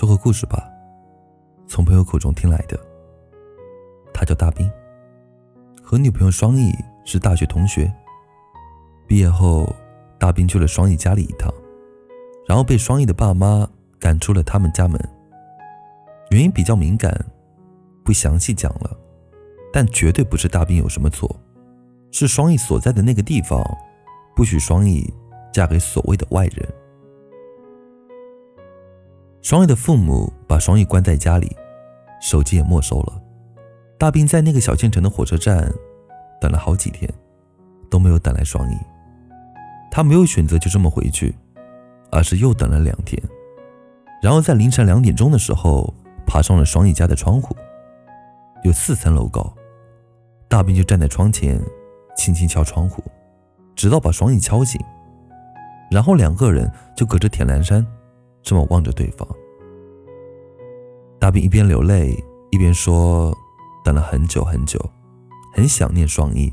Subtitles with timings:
[0.00, 0.66] 说个故事吧，
[1.68, 2.80] 从朋友口中听来的。
[4.14, 4.66] 他叫大兵，
[5.82, 6.72] 和女朋友双翼
[7.04, 7.92] 是大学同学。
[9.06, 9.70] 毕业后，
[10.18, 11.52] 大兵去了双翼家里一趟，
[12.48, 13.68] 然后被双翼的爸妈
[13.98, 14.98] 赶出了他们家门。
[16.30, 17.14] 原因比较敏感，
[18.02, 18.96] 不详细讲了，
[19.70, 21.28] 但绝对不是大兵有什么错，
[22.10, 23.62] 是双翼所在的那个地方
[24.34, 25.12] 不许双翼
[25.52, 26.66] 嫁给所谓的外人。
[29.42, 31.56] 双翼的父母把双翼关在家里，
[32.20, 33.20] 手机也没收了。
[33.98, 35.72] 大兵在那个小县城的火车站
[36.40, 37.10] 等了好几天，
[37.90, 38.76] 都没有等来双翼。
[39.90, 41.34] 他没有选择就这么回去，
[42.12, 43.20] 而是又等了两天，
[44.22, 45.92] 然后在凌晨两点钟的时候
[46.26, 47.56] 爬上了双翼家的窗户，
[48.62, 49.52] 有四层楼高。
[50.48, 51.60] 大兵就站在窗前，
[52.16, 53.02] 轻轻敲窗户，
[53.74, 54.80] 直到把双翼敲醒，
[55.90, 57.86] 然后两个人就隔着铁栏杆。
[58.42, 59.28] 这么望着对方，
[61.20, 62.16] 大兵一边流泪
[62.50, 63.36] 一边说
[63.84, 64.80] ：“等了很久很久，
[65.54, 66.52] 很想念双翼。”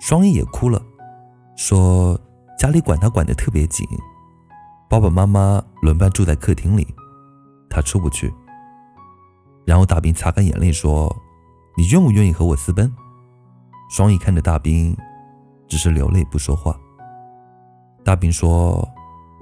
[0.00, 0.82] 双翼也哭了，
[1.56, 2.20] 说
[2.58, 3.86] ：“家里管他管得特别紧，
[4.90, 6.86] 爸爸妈妈轮班住在客厅里，
[7.70, 8.30] 他出不去。”
[9.64, 11.14] 然后大兵擦干眼泪说
[11.78, 12.92] ：“你愿不愿意和我私奔？”
[13.88, 14.94] 双翼看着大兵，
[15.68, 16.76] 只是流泪不说话。
[18.04, 18.86] 大兵说。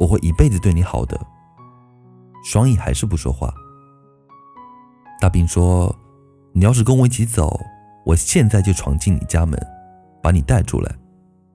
[0.00, 1.20] 我会一辈子对你好的。
[2.42, 3.52] 双翼还是不说话。
[5.20, 5.94] 大兵说
[6.54, 7.60] ：“你要是跟我一起走，
[8.06, 9.60] 我现在就闯进你家门，
[10.22, 10.90] 把你带出来，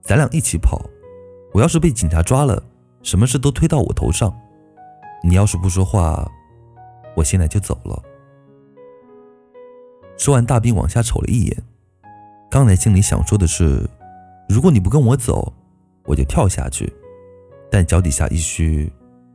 [0.03, 0.79] 咱俩一起跑。
[1.53, 2.61] 我要是被警察抓了，
[3.01, 4.31] 什么事都推到我头上。
[5.23, 6.31] 你要是不说话，
[7.15, 7.99] 我现在就走了。”
[10.19, 11.63] 说完，大兵往下瞅了一眼，
[12.51, 13.89] 刚才心里想说的是
[14.47, 15.51] ：“如果你不跟我走，
[16.05, 16.93] 我就跳下去。”
[17.75, 18.89] 但脚底下一虚，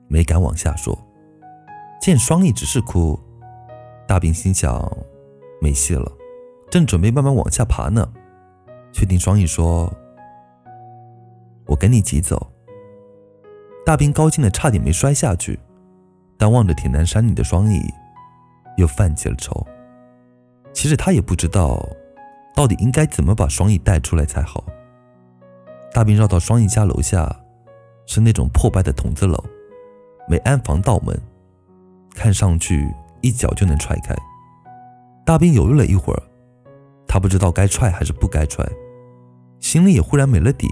[0.08, 0.98] 没敢往下说。
[2.00, 3.20] 见双翼只是哭，
[4.08, 4.90] 大兵心想
[5.60, 6.10] 没戏了，
[6.70, 8.10] 正准备慢慢往下爬呢，
[8.92, 9.92] 却听双翼说
[11.68, 12.50] ：“我跟你急走。”
[13.84, 15.60] 大兵高兴的差点没摔下去，
[16.38, 17.78] 但望着铁栏山里的双翼，
[18.78, 19.66] 又犯起了愁。
[20.72, 21.86] 其实他也不知道，
[22.56, 24.64] 到底应该怎么把双翼带出来才好。
[25.92, 27.39] 大兵绕到双翼家楼下。
[28.10, 29.38] 是那种破败的筒子楼，
[30.28, 31.16] 没安防道门，
[32.12, 34.12] 看上去一脚就能踹开。
[35.24, 36.20] 大兵犹豫了一会儿，
[37.06, 38.68] 他不知道该踹还是不该踹，
[39.60, 40.66] 心里也忽然没了底。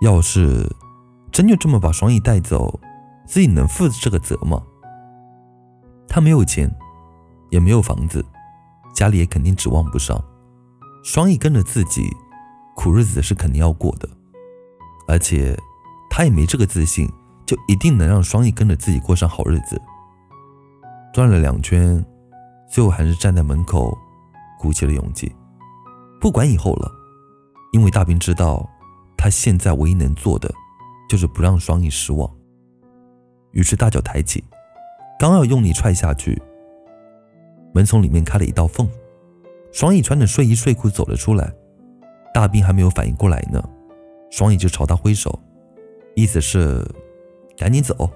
[0.00, 0.68] 要是
[1.30, 2.80] 真就这么把双翼带走，
[3.24, 4.60] 自己能负这个责吗？
[6.08, 6.68] 他没有钱，
[7.50, 8.26] 也没有房子，
[8.92, 10.20] 家里也肯定指望不上。
[11.04, 12.10] 双翼跟着自己，
[12.74, 14.08] 苦日子是肯定要过的，
[15.06, 15.56] 而且。
[16.16, 17.06] 他也没这个自信，
[17.44, 19.78] 就一定能让双翼跟着自己过上好日子。
[21.12, 22.02] 转了两圈，
[22.70, 23.94] 最后还是站在门口，
[24.58, 25.30] 鼓起了勇气。
[26.18, 26.90] 不管以后了，
[27.74, 28.66] 因为大兵知道，
[29.14, 30.50] 他现在唯一能做的，
[31.06, 32.26] 就是不让双翼失望。
[33.50, 34.42] 于是大脚抬起，
[35.18, 36.40] 刚要用力踹下去，
[37.74, 38.88] 门从里面开了一道缝，
[39.70, 41.52] 双翼穿着睡衣睡裤走了出来。
[42.32, 43.62] 大兵还没有反应过来呢，
[44.30, 45.38] 双翼就朝他挥手。
[46.16, 46.82] 意思是，
[47.58, 48.10] 赶紧走。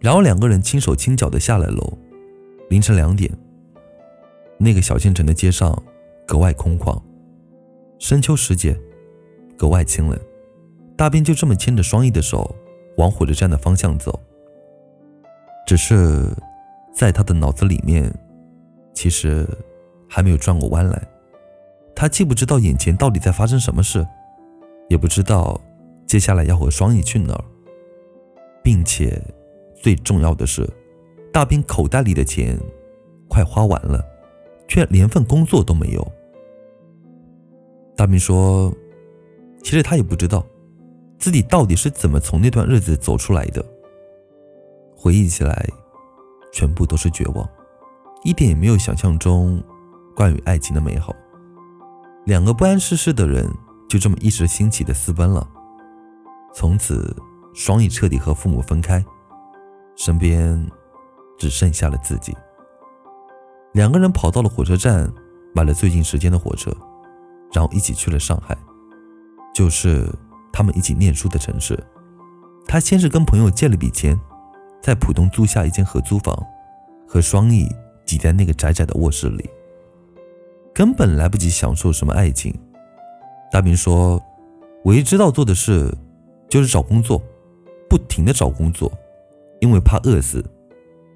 [0.00, 1.98] 然后两个人轻手轻脚的下了楼。
[2.70, 3.30] 凌晨两点，
[4.56, 5.70] 那个小县城的街上
[6.26, 6.98] 格外空旷，
[7.98, 8.74] 深秋时节，
[9.54, 10.18] 格外清冷。
[10.96, 12.56] 大兵就这么牵着双翼的手
[12.96, 14.18] 往火车站的方向走。
[15.66, 16.24] 只是，
[16.94, 18.10] 在他的脑子里面，
[18.94, 19.46] 其实
[20.08, 21.06] 还没有转过弯来。
[21.94, 24.06] 他既不知道眼前到底在发生什么事，
[24.88, 25.60] 也不知道。
[26.08, 27.44] 接下来要和双翼去哪儿，
[28.64, 29.22] 并且
[29.76, 30.66] 最重要的是，
[31.30, 32.58] 大兵口袋里的钱
[33.28, 34.02] 快花完了，
[34.66, 36.12] 却连份工作都没有。
[37.94, 38.74] 大兵说
[39.62, 40.42] ：“其实他也不知道
[41.18, 43.62] 自己到底是怎么从那段日子走出来的。
[44.96, 45.68] 回忆起来，
[46.54, 47.46] 全部都是绝望，
[48.24, 49.62] 一点也没有想象中
[50.16, 51.14] 关于爱情的美好。
[52.24, 53.46] 两个不谙世事的人
[53.90, 55.46] 就这么一时兴起的私奔了。”
[56.54, 57.14] 从此，
[57.54, 59.04] 双翼彻底和父母分开，
[59.96, 60.68] 身边
[61.38, 62.36] 只剩下了自己。
[63.72, 65.12] 两个人跑到了火车站，
[65.54, 66.74] 买了最近时间的火车，
[67.52, 68.56] 然后一起去了上海，
[69.54, 70.10] 就是
[70.52, 71.78] 他们一起念书的城市。
[72.66, 74.18] 他先是跟朋友借了笔钱，
[74.82, 76.36] 在浦东租下一间合租房，
[77.06, 77.68] 和双翼
[78.04, 79.48] 挤在那个窄窄的卧室里，
[80.74, 82.52] 根本来不及享受什么爱情。
[83.52, 84.20] 大兵说
[84.84, 85.96] ：“唯一知道做的事。”
[86.48, 87.22] 就是找工作，
[87.88, 88.90] 不停的找工作，
[89.60, 90.44] 因为怕饿死，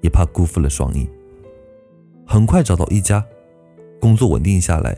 [0.01, 1.09] 也怕辜负了双翼。
[2.25, 3.25] 很快找到一家，
[3.99, 4.97] 工作稳定下来，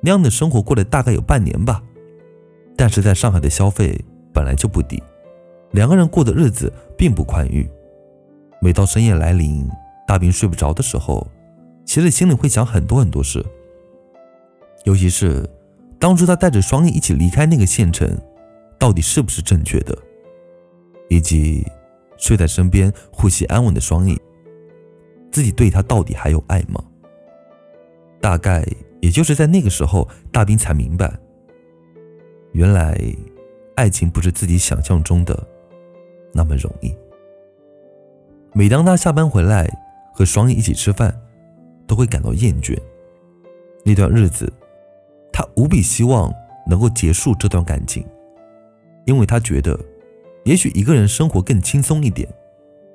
[0.00, 1.82] 那样的生活过了大概有半年吧。
[2.76, 3.98] 但是在上海的消费
[4.32, 5.02] 本来就不低，
[5.70, 7.68] 两个人过的日子并不宽裕。
[8.60, 9.68] 每到深夜来临，
[10.06, 11.26] 大兵睡不着的时候，
[11.84, 13.44] 其实心里会想很多很多事。
[14.84, 15.48] 尤其是
[15.98, 18.08] 当初他带着双翼一起离开那个县城，
[18.78, 19.96] 到底是不是正确的？
[21.08, 21.64] 以及
[22.16, 24.20] 睡在身边、呼吸安稳的双翼，
[25.30, 26.82] 自己对他到底还有爱吗？
[28.20, 28.64] 大概
[29.00, 31.12] 也就是在那个时候，大兵才明白。
[32.52, 32.98] 原来，
[33.76, 35.46] 爱情不是自己想象中的
[36.32, 36.92] 那么容易。
[38.52, 39.68] 每当他下班回来
[40.14, 41.14] 和双翼一起吃饭，
[41.86, 42.76] 都会感到厌倦。
[43.84, 44.52] 那段日子，
[45.32, 46.32] 他无比希望
[46.66, 48.04] 能够结束这段感情，
[49.06, 49.78] 因为他觉得，
[50.44, 52.28] 也许一个人生活更轻松一点，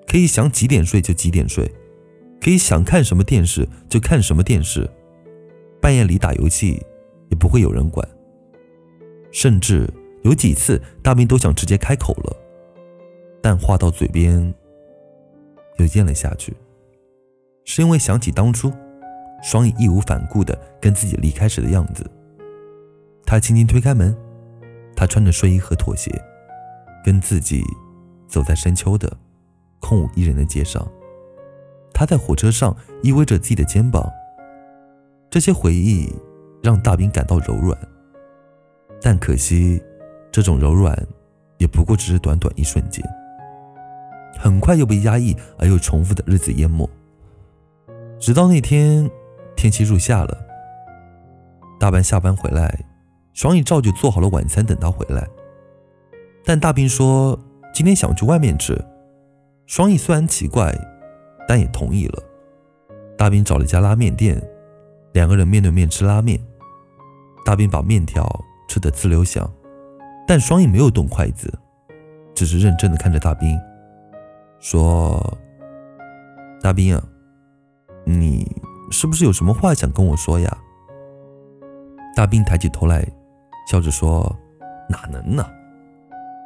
[0.07, 1.69] 可以想几点睡就几点睡，
[2.39, 4.89] 可以想看什么电视就看什么电视，
[5.81, 6.85] 半夜里打游戏
[7.29, 8.07] 也不会有人管。
[9.31, 9.89] 甚至
[10.23, 12.35] 有几次，大兵都想直接开口了，
[13.41, 14.53] 但话到嘴边
[15.77, 16.53] 又咽了下去，
[17.63, 18.71] 是因为想起当初
[19.41, 22.05] 双影义无反顾的跟自己离开时的样子。
[23.25, 24.13] 他轻轻推开门，
[25.01, 26.11] 他穿着睡衣和拖鞋，
[27.03, 27.63] 跟自己
[28.27, 29.11] 走在深秋的
[29.79, 30.87] 空无一人的街上。
[31.91, 34.07] 他在火车上依偎着自己的肩膀，
[35.27, 36.07] 这些回忆
[36.61, 37.75] 让大兵感到柔软。
[39.01, 39.81] 但可惜，
[40.31, 40.95] 这种柔软
[41.57, 43.03] 也不过只是短短一瞬间，
[44.37, 46.87] 很快又被压抑而又重复的日子淹没。
[48.19, 49.09] 直到那天，
[49.55, 50.45] 天气入夏了，
[51.79, 52.85] 大班下班回来，
[53.33, 55.27] 双翼照旧做好了晚餐等他回来。
[56.43, 57.39] 但大兵说
[57.73, 58.79] 今天想去外面吃，
[59.65, 60.73] 双翼虽然奇怪，
[61.47, 62.23] 但也同意了。
[63.17, 64.41] 大兵找了一家拉面店，
[65.13, 66.39] 两个人面对面吃拉面。
[67.45, 68.27] 大兵把面条。
[68.67, 69.53] 吃的滋溜响，
[70.25, 71.53] 但双翼没有动筷子，
[72.33, 73.59] 只是认真的看着大兵，
[74.61, 75.37] 说
[76.63, 77.03] ：“大兵啊，
[78.05, 78.49] 你
[78.89, 80.57] 是不是有什么话想跟我说呀？”
[82.15, 83.05] 大兵抬起头来，
[83.71, 84.29] 笑着说
[84.89, 85.45] ：“哪能呢？”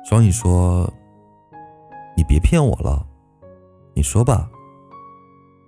[0.07, 0.87] 双影说
[2.15, 3.03] ：“你别骗我了，
[3.95, 4.47] 你说吧。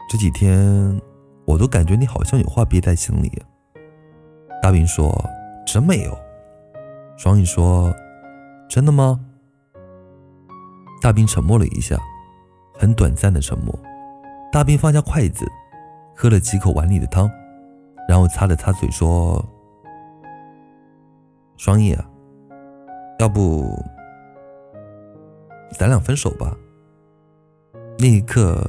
[0.08, 1.02] 这几天
[1.48, 3.32] 我都感觉你好像有话憋在心里。”
[4.62, 5.12] 大兵说
[5.66, 6.16] ：“真没有。”
[7.18, 7.92] 双影说
[8.70, 9.20] ：“真的吗？”
[11.02, 11.98] 大兵沉默了一下，
[12.78, 13.74] 很短暂的沉默。
[14.52, 15.44] 大兵放下筷子，
[16.16, 17.28] 喝了几口碗里的汤，
[18.08, 19.44] 然后擦了擦嘴，说
[21.58, 22.08] ：“双翼啊，
[23.20, 23.78] 要不
[25.72, 26.56] 咱俩分手吧？”
[28.00, 28.64] 那一刻，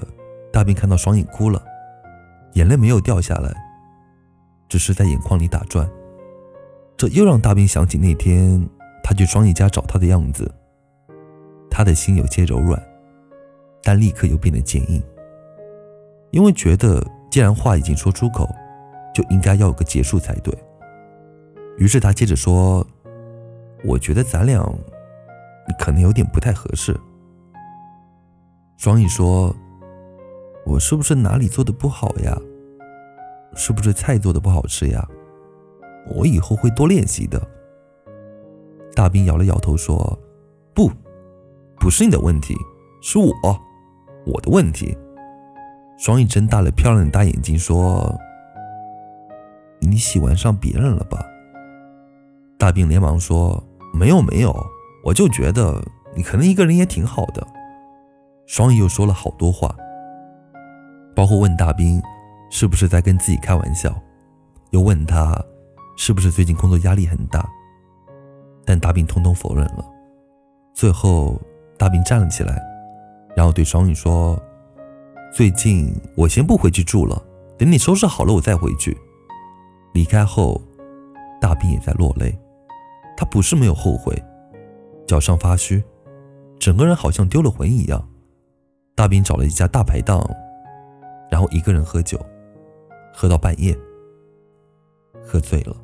[0.51, 1.63] 大兵看到双翼哭了，
[2.55, 3.55] 眼泪没有掉下来，
[4.69, 5.89] 只是在眼眶里打转。
[6.97, 8.67] 这又让大兵想起那天
[9.05, 10.51] 他去双翼家找他的样子，
[11.71, 12.83] 他的心有些柔软，
[13.83, 15.03] 但立刻又变得坚硬，
[16.31, 17.01] 因为觉得
[17.31, 18.49] 既然话已经说出口，
[19.15, 20.53] 就应该要有个结束才对。
[21.79, 22.85] 于是他接着说
[23.85, 24.61] ：“我觉得咱俩
[25.79, 26.95] 可能有点不太合适。”
[28.77, 29.55] 双翼说
[30.67, 32.37] ：“我是不是哪里做的不好呀？
[33.55, 35.09] 是不是菜做的不好吃呀？”
[36.15, 37.41] 我以后会多练习的。
[38.95, 40.19] 大兵摇了摇头说
[40.75, 40.91] ：“不，
[41.79, 42.57] 不是你的问题，
[43.01, 43.33] 是我，
[44.27, 44.97] 我的问题。”
[45.97, 48.19] 双翼睁大了漂亮的大眼睛说
[49.81, 51.25] ：“你喜欢上别人了吧？”
[52.59, 53.63] 大兵连忙说
[53.95, 54.55] ：“没有，没有，
[55.05, 55.81] 我就觉得
[56.15, 57.47] 你可能一个人也挺好的。”
[58.47, 59.75] 双翼又说了好多话，
[61.15, 62.03] 包括问大兵
[62.51, 63.95] 是不是在跟自己开玩笑，
[64.71, 65.41] 又问他。
[66.01, 67.45] 是不是最近工作压力很大？
[68.65, 69.85] 但大兵通通否认了。
[70.73, 71.37] 最后，
[71.77, 72.63] 大兵站了起来，
[73.37, 74.41] 然后对双翼说
[75.35, 77.21] ：“最近我先不回去住了，
[77.59, 78.97] 等你收拾好了我再回去。”
[79.93, 80.63] 离开后，
[81.41, 82.39] 大兵也在落泪。
[83.19, 84.15] 他不是没有后悔，
[85.05, 85.83] 脚上发虚，
[86.57, 88.09] 整个人好像丢了魂一样。
[88.95, 90.25] 大兵找了一家大排档，
[91.29, 92.25] 然后一个人喝酒，
[93.13, 93.77] 喝到半夜，
[95.21, 95.77] 喝醉了。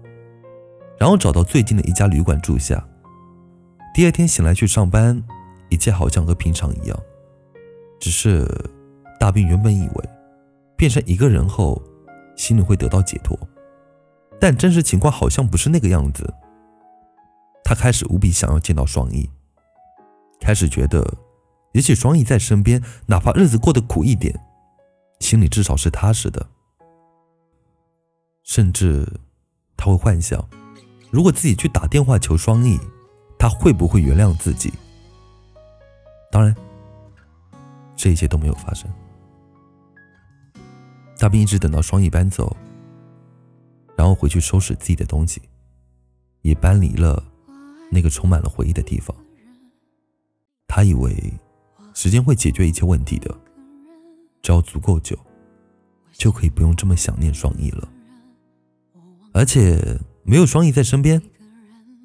[0.97, 2.87] 然后找到最近的一家旅馆住下。
[3.93, 5.21] 第二天醒来去上班，
[5.71, 6.97] 一切好像和平常一样。
[7.99, 8.49] 只是
[9.19, 10.09] 大兵原本以为
[10.77, 11.83] 变成一个人后，
[12.37, 13.37] 心里会得到解脱，
[14.39, 16.33] 但真实情况好像不是那个样子。
[17.65, 19.29] 他开始无比想要见到双翼，
[20.39, 21.17] 开始觉得，
[21.73, 24.39] 也许双翼在身边，哪怕日子过得苦一点，
[25.21, 26.47] 心里至少是踏实的。
[28.43, 29.11] 甚至
[29.77, 30.47] 他会幻想，
[31.11, 32.79] 如果自己去打电话求双翼，
[33.39, 34.71] 他会不会原谅自己？
[36.31, 36.55] 当然，
[37.97, 38.87] 这一切都没有发生。
[41.19, 42.55] 大兵一直等到双翼搬走，
[43.97, 45.41] 然后回去收拾自己的东西，
[46.43, 47.25] 也搬离了
[47.95, 49.17] 那个充满了回忆的地方。
[50.67, 51.33] 他以为
[51.95, 53.33] 时间会解决一切问题的，
[54.43, 55.17] 只要足够久，
[56.13, 57.89] 就可以不用这么想念双翼了。
[59.33, 61.23] 而且没有双翼在身边，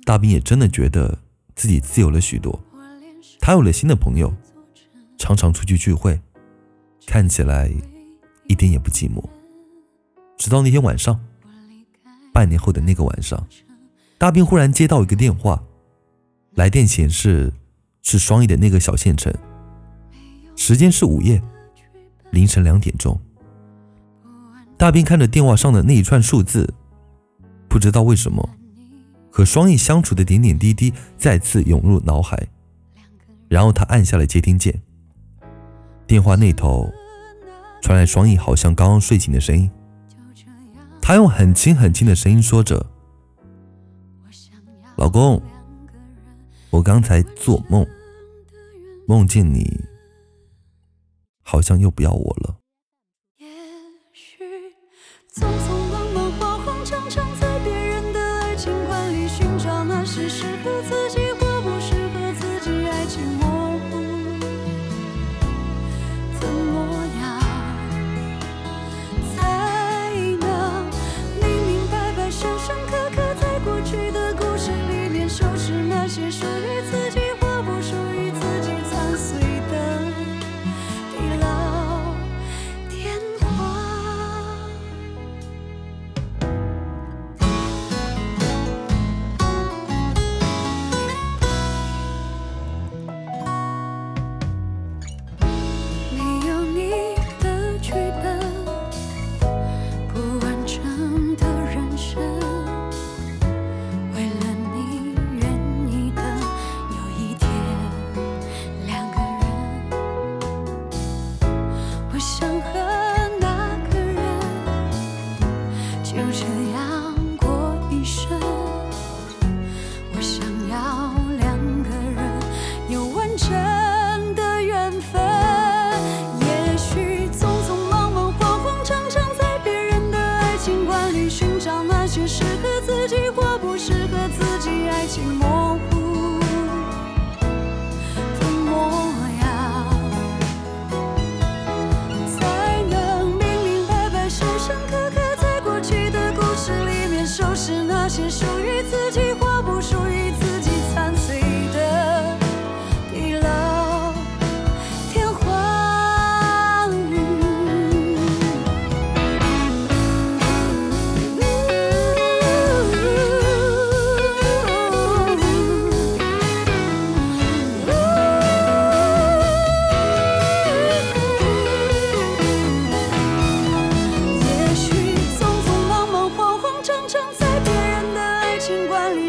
[0.05, 1.17] 大兵也真的觉得
[1.55, 2.59] 自己自由了许多。
[3.39, 4.31] 他有了新的朋友，
[5.17, 6.19] 常常出去聚会，
[7.07, 7.71] 看起来
[8.47, 9.23] 一点也不寂寞。
[10.37, 11.19] 直到那天晚上，
[12.31, 13.47] 半年后的那个晚上，
[14.17, 15.63] 大兵忽然接到一个电话，
[16.59, 17.53] 来电显示
[18.01, 19.33] 是双翼的那个小县城，
[20.57, 21.41] 时间是午夜
[22.31, 23.17] 凌晨两点钟。
[24.77, 26.73] 大兵看着电话上的那一串数字，
[27.69, 28.49] 不知道为什么，
[29.31, 32.45] 和双翼相处的点点滴滴再次涌入脑海。
[33.47, 34.81] 然后他按下了接听键，
[36.05, 36.91] 电话那头
[37.81, 39.71] 传来双翼好像刚刚睡醒的声音。
[41.01, 42.85] 他用很轻很轻的声音说着
[44.97, 45.41] ：“老公，
[46.71, 47.85] 我刚才做梦，
[49.07, 49.65] 梦见你，
[51.41, 52.59] 好像又不要我了。”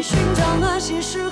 [0.01, 1.29] 寻找那些适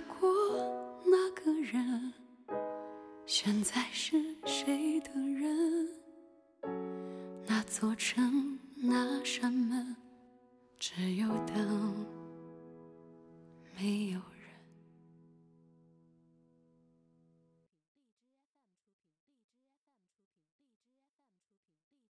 [0.00, 0.28] 过
[1.04, 2.12] 那个人
[3.26, 5.88] 现在是谁的人？
[7.46, 9.96] 那座城，那扇门，
[10.78, 11.79] 只有灯，